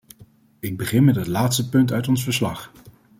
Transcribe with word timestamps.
Ik 0.59 0.77
begin 0.77 1.03
met 1.03 1.15
het 1.15 1.27
laatste 1.27 1.69
punt 1.69 1.91
uit 1.91 2.07
ons 2.07 2.23
verslag. 2.23 2.71